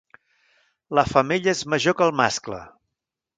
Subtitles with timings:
[0.99, 2.63] La femella és major que el mascle.